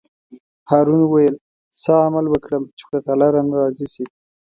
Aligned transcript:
هارون 0.69 0.99
وویل: 1.03 1.35
څه 1.81 1.91
عمل 2.05 2.25
وکړم 2.29 2.63
چې 2.77 2.81
خدای 2.87 3.01
تعالی 3.05 3.27
رانه 3.33 3.55
راضي 3.61 3.87
شي. 3.93 4.05